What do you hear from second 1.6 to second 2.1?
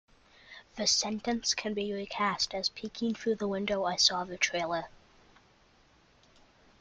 be